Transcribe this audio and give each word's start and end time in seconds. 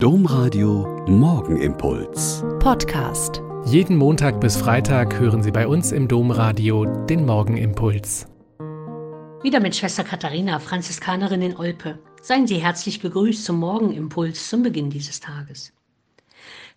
Domradio 0.00 1.04
Morgenimpuls. 1.08 2.44
Podcast. 2.60 3.42
Jeden 3.66 3.96
Montag 3.96 4.40
bis 4.40 4.56
Freitag 4.56 5.18
hören 5.18 5.42
Sie 5.42 5.50
bei 5.50 5.66
uns 5.66 5.90
im 5.90 6.06
Domradio 6.06 6.84
den 7.06 7.26
Morgenimpuls. 7.26 8.28
Wieder 9.42 9.58
mit 9.58 9.74
Schwester 9.74 10.04
Katharina, 10.04 10.60
Franziskanerin 10.60 11.42
in 11.42 11.56
Olpe. 11.56 11.98
Seien 12.22 12.46
Sie 12.46 12.58
herzlich 12.58 13.00
gegrüßt 13.00 13.44
zum 13.44 13.58
Morgenimpuls 13.58 14.48
zum 14.48 14.62
Beginn 14.62 14.88
dieses 14.88 15.18
Tages. 15.18 15.72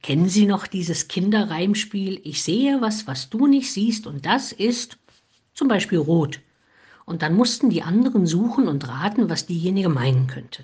Kennen 0.00 0.28
Sie 0.28 0.46
noch 0.46 0.68
dieses 0.68 1.08
Kinderreimspiel 1.08 2.20
Ich 2.22 2.44
sehe 2.44 2.80
was, 2.80 3.08
was 3.08 3.30
du 3.30 3.48
nicht 3.48 3.72
siehst 3.72 4.06
und 4.06 4.26
das 4.26 4.52
ist 4.52 4.96
zum 5.54 5.66
Beispiel 5.66 5.98
rot. 5.98 6.38
Und 7.04 7.22
dann 7.22 7.34
mussten 7.34 7.68
die 7.68 7.82
anderen 7.82 8.26
suchen 8.26 8.68
und 8.68 8.86
raten, 8.86 9.28
was 9.28 9.44
diejenige 9.44 9.88
meinen 9.88 10.28
könnte. 10.28 10.62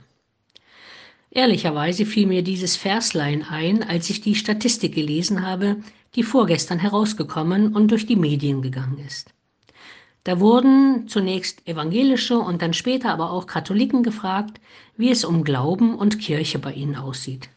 Ehrlicherweise 1.35 2.07
fiel 2.07 2.29
mir 2.29 2.43
dieses 2.43 2.77
Verslein 2.77 3.43
ein, 3.43 3.82
als 3.82 4.09
ich 4.09 4.21
die 4.21 4.37
Statistik 4.37 4.95
gelesen 4.95 5.45
habe, 5.45 5.77
die 6.14 6.22
vorgestern 6.22 6.79
herausgekommen 6.79 7.75
und 7.75 7.91
durch 7.91 8.07
die 8.07 8.14
Medien 8.14 8.63
gegangen 8.63 8.99
ist. 9.04 9.35
Da 10.22 10.39
wurden 10.39 11.08
zunächst 11.08 11.67
evangelische 11.67 12.39
und 12.39 12.63
dann 12.63 12.72
später 12.72 13.11
aber 13.11 13.32
auch 13.32 13.49
Katholiken 13.49 14.05
gefragt, 14.05 14.61
wie 14.96 15.11
es 15.11 15.25
um 15.25 15.43
Glauben 15.43 15.96
und 15.96 16.21
Kirche 16.21 16.61
bei 16.61 16.72
ihnen 16.72 16.94
aussieht. 16.94 17.50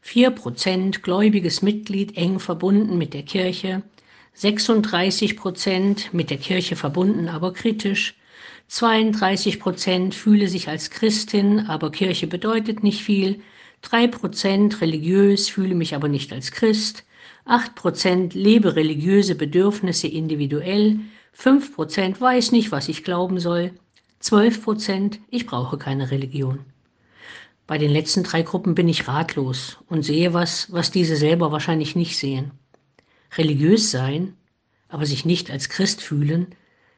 Vier 0.00 0.30
Prozent 0.30 1.02
gläubiges 1.02 1.62
Mitglied 1.62 2.16
eng 2.16 2.38
verbunden 2.38 2.96
mit 2.96 3.12
der 3.12 3.24
Kirche, 3.24 3.82
36 4.34 5.36
Prozent 5.36 6.14
mit 6.14 6.30
der 6.30 6.38
Kirche 6.38 6.76
verbunden, 6.76 7.28
aber 7.28 7.52
kritisch, 7.52 8.14
32 8.68 9.60
Prozent 9.60 10.14
fühle 10.14 10.48
sich 10.48 10.68
als 10.68 10.90
Christin, 10.90 11.60
aber 11.60 11.90
Kirche 11.90 12.26
bedeutet 12.26 12.82
nicht 12.82 13.02
viel. 13.02 13.40
3 13.82 14.08
Prozent 14.08 14.80
religiös, 14.80 15.48
fühle 15.48 15.74
mich 15.74 15.94
aber 15.94 16.08
nicht 16.08 16.32
als 16.32 16.50
Christ. 16.50 17.04
8 17.44 17.74
Prozent 17.74 18.34
lebe 18.34 18.74
religiöse 18.74 19.34
Bedürfnisse 19.34 20.08
individuell. 20.08 20.98
5 21.32 21.74
Prozent 21.74 22.20
weiß 22.20 22.52
nicht, 22.52 22.72
was 22.72 22.88
ich 22.88 23.04
glauben 23.04 23.38
soll. 23.38 23.72
12 24.20 24.64
Prozent, 24.64 25.20
ich 25.28 25.46
brauche 25.46 25.76
keine 25.76 26.10
Religion. 26.10 26.60
Bei 27.66 27.76
den 27.78 27.90
letzten 27.90 28.24
drei 28.24 28.42
Gruppen 28.42 28.74
bin 28.74 28.88
ich 28.88 29.08
ratlos 29.08 29.78
und 29.88 30.02
sehe 30.02 30.32
was, 30.32 30.72
was 30.72 30.90
diese 30.90 31.16
selber 31.16 31.52
wahrscheinlich 31.52 31.96
nicht 31.96 32.16
sehen. 32.16 32.52
Religiös 33.36 33.90
sein, 33.90 34.34
aber 34.88 35.06
sich 35.06 35.24
nicht 35.24 35.50
als 35.50 35.68
Christ 35.68 36.00
fühlen, 36.00 36.54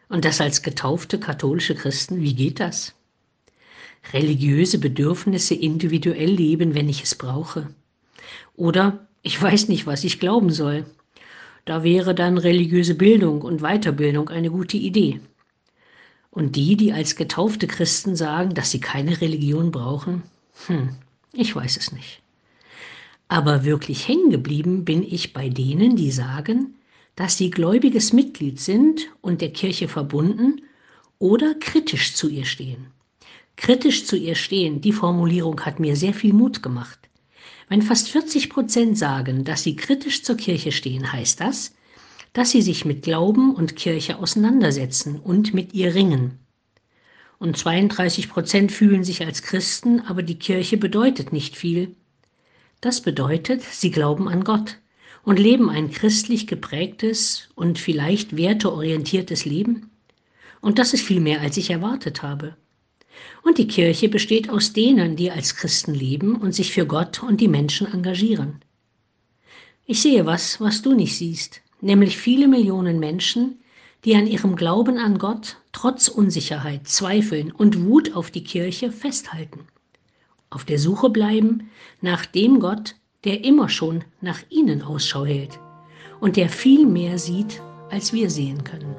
und 0.08 0.24
das 0.24 0.40
als 0.40 0.62
getaufte 0.62 1.18
katholische 1.18 1.74
Christen, 1.74 2.20
wie 2.20 2.34
geht 2.34 2.60
das? 2.60 2.94
Religiöse 4.12 4.78
Bedürfnisse 4.78 5.54
individuell 5.54 6.30
leben, 6.30 6.74
wenn 6.74 6.88
ich 6.88 7.02
es 7.02 7.14
brauche. 7.14 7.68
Oder 8.54 9.06
ich 9.22 9.40
weiß 9.40 9.68
nicht, 9.68 9.86
was 9.86 10.04
ich 10.04 10.20
glauben 10.20 10.50
soll. 10.50 10.86
Da 11.64 11.82
wäre 11.82 12.14
dann 12.14 12.38
religiöse 12.38 12.94
Bildung 12.94 13.42
und 13.42 13.60
Weiterbildung 13.60 14.28
eine 14.28 14.50
gute 14.50 14.76
Idee. 14.76 15.20
Und 16.30 16.54
die, 16.54 16.76
die 16.76 16.92
als 16.92 17.16
getaufte 17.16 17.66
Christen 17.66 18.14
sagen, 18.14 18.54
dass 18.54 18.70
sie 18.70 18.78
keine 18.78 19.20
Religion 19.20 19.72
brauchen, 19.72 20.22
hm, 20.66 20.90
ich 21.32 21.56
weiß 21.56 21.76
es 21.76 21.90
nicht. 21.92 22.22
Aber 23.26 23.64
wirklich 23.64 24.06
hängen 24.06 24.30
geblieben 24.30 24.84
bin 24.84 25.02
ich 25.02 25.32
bei 25.32 25.48
denen, 25.48 25.96
die 25.96 26.12
sagen, 26.12 26.74
dass 27.16 27.38
sie 27.38 27.50
gläubiges 27.50 28.12
Mitglied 28.12 28.60
sind 28.60 29.08
und 29.22 29.40
der 29.40 29.52
Kirche 29.52 29.88
verbunden 29.88 30.62
oder 31.18 31.54
kritisch 31.54 32.14
zu 32.14 32.28
ihr 32.28 32.44
stehen. 32.44 32.88
Kritisch 33.56 34.04
zu 34.04 34.16
ihr 34.16 34.34
stehen, 34.34 34.82
die 34.82 34.92
Formulierung 34.92 35.60
hat 35.62 35.80
mir 35.80 35.96
sehr 35.96 36.12
viel 36.12 36.34
Mut 36.34 36.62
gemacht. 36.62 36.98
Wenn 37.68 37.80
fast 37.82 38.10
40 38.10 38.50
Prozent 38.50 38.98
sagen, 38.98 39.44
dass 39.44 39.62
sie 39.62 39.76
kritisch 39.76 40.22
zur 40.22 40.36
Kirche 40.36 40.72
stehen, 40.72 41.10
heißt 41.10 41.40
das, 41.40 41.74
dass 42.34 42.50
sie 42.50 42.60
sich 42.60 42.84
mit 42.84 43.02
Glauben 43.02 43.54
und 43.54 43.76
Kirche 43.76 44.18
auseinandersetzen 44.18 45.18
und 45.18 45.54
mit 45.54 45.72
ihr 45.72 45.94
ringen. 45.94 46.38
Und 47.38 47.56
32 47.56 48.28
Prozent 48.28 48.72
fühlen 48.72 49.04
sich 49.04 49.24
als 49.24 49.42
Christen, 49.42 50.00
aber 50.00 50.22
die 50.22 50.38
Kirche 50.38 50.76
bedeutet 50.76 51.32
nicht 51.32 51.56
viel. 51.56 51.96
Das 52.82 53.00
bedeutet, 53.00 53.62
sie 53.62 53.90
glauben 53.90 54.28
an 54.28 54.44
Gott, 54.44 54.78
und 55.26 55.40
leben 55.40 55.68
ein 55.68 55.90
christlich 55.90 56.46
geprägtes 56.46 57.48
und 57.56 57.80
vielleicht 57.80 58.36
werteorientiertes 58.36 59.44
Leben? 59.44 59.90
Und 60.60 60.78
das 60.78 60.94
ist 60.94 61.02
viel 61.02 61.20
mehr, 61.20 61.40
als 61.40 61.56
ich 61.56 61.68
erwartet 61.68 62.22
habe. 62.22 62.56
Und 63.42 63.58
die 63.58 63.66
Kirche 63.66 64.08
besteht 64.08 64.48
aus 64.48 64.72
denen, 64.72 65.16
die 65.16 65.32
als 65.32 65.56
Christen 65.56 65.94
leben 65.94 66.36
und 66.36 66.54
sich 66.54 66.72
für 66.72 66.86
Gott 66.86 67.24
und 67.24 67.40
die 67.40 67.48
Menschen 67.48 67.92
engagieren. 67.92 68.60
Ich 69.84 70.00
sehe 70.00 70.26
was, 70.26 70.60
was 70.60 70.80
du 70.80 70.94
nicht 70.94 71.16
siehst, 71.16 71.60
nämlich 71.80 72.16
viele 72.16 72.46
Millionen 72.46 73.00
Menschen, 73.00 73.58
die 74.04 74.14
an 74.14 74.28
ihrem 74.28 74.54
Glauben 74.54 74.98
an 74.98 75.18
Gott 75.18 75.56
trotz 75.72 76.06
Unsicherheit, 76.06 76.86
Zweifeln 76.86 77.50
und 77.50 77.84
Wut 77.84 78.14
auf 78.14 78.30
die 78.30 78.44
Kirche 78.44 78.92
festhalten. 78.92 79.66
Auf 80.50 80.64
der 80.64 80.78
Suche 80.78 81.10
bleiben 81.10 81.68
nach 82.00 82.26
dem 82.26 82.60
Gott, 82.60 82.94
der 83.26 83.44
immer 83.44 83.68
schon 83.68 84.04
nach 84.22 84.38
ihnen 84.48 84.82
Ausschau 84.82 85.26
hält 85.26 85.60
und 86.20 86.36
der 86.36 86.48
viel 86.48 86.86
mehr 86.86 87.18
sieht, 87.18 87.60
als 87.90 88.12
wir 88.12 88.30
sehen 88.30 88.64
können. 88.64 88.94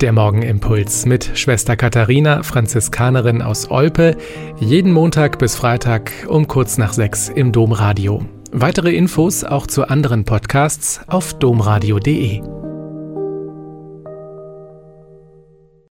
Der 0.00 0.12
Morgenimpuls 0.12 1.06
mit 1.06 1.30
Schwester 1.34 1.76
Katharina, 1.76 2.42
Franziskanerin 2.42 3.40
aus 3.40 3.70
Olpe, 3.70 4.16
jeden 4.58 4.92
Montag 4.92 5.38
bis 5.38 5.54
Freitag 5.54 6.12
um 6.28 6.48
kurz 6.48 6.76
nach 6.76 6.92
sechs 6.92 7.28
im 7.28 7.52
Domradio. 7.52 8.24
Weitere 8.52 8.94
Infos 8.94 9.44
auch 9.44 9.66
zu 9.66 9.88
anderen 9.88 10.24
Podcasts 10.24 11.00
auf 11.08 11.38
domradio.de. 11.38 12.55